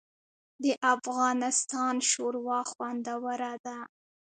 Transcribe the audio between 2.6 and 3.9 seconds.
خوندوره ده